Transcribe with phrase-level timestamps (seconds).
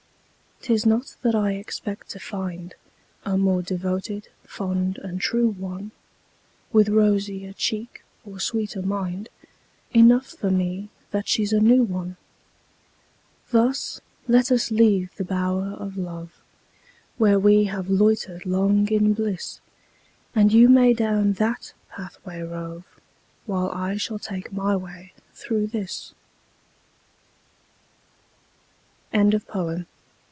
[0.63, 2.75] 'Tis not that I expect to find
[3.25, 5.89] A more devoted, fond and true one,
[6.71, 9.29] With rosier cheek or sweeter mind
[9.91, 12.15] Enough for me that she's a new one.
[13.49, 16.39] Thus let us leave the bower of love,
[17.17, 19.61] Where we have loitered long in bliss;
[20.35, 22.85] And you may down that pathway rove,
[23.47, 26.13] While I shall take my way through this.
[29.11, 29.87] ANACREONTIC.